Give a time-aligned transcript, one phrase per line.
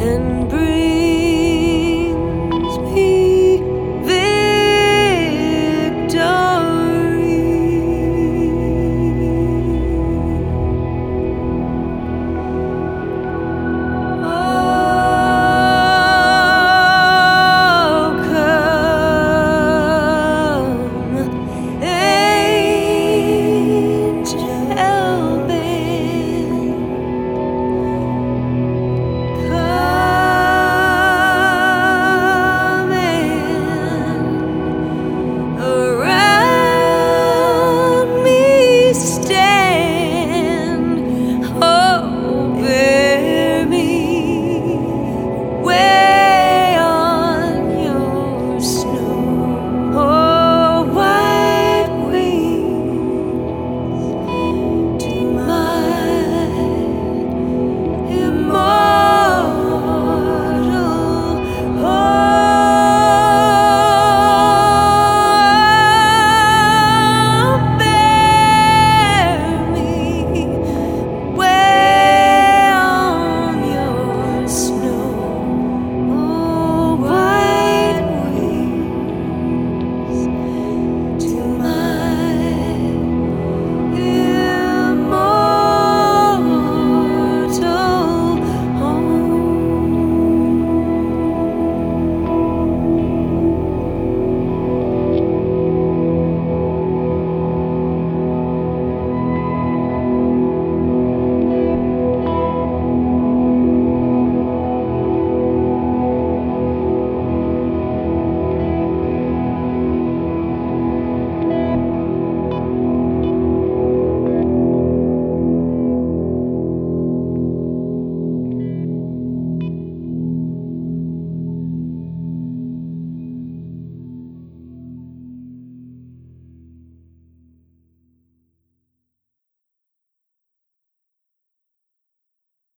[0.00, 0.79] and breathes